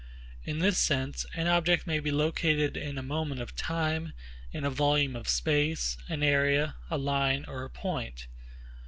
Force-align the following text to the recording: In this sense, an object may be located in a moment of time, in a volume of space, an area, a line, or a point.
In 0.45 0.57
this 0.57 0.79
sense, 0.79 1.27
an 1.35 1.45
object 1.45 1.85
may 1.85 1.99
be 1.99 2.09
located 2.09 2.75
in 2.75 2.97
a 2.97 3.03
moment 3.03 3.39
of 3.39 3.55
time, 3.55 4.13
in 4.51 4.63
a 4.65 4.71
volume 4.71 5.15
of 5.15 5.29
space, 5.29 5.95
an 6.09 6.23
area, 6.23 6.75
a 6.89 6.97
line, 6.97 7.45
or 7.47 7.63
a 7.63 7.69
point. 7.69 8.25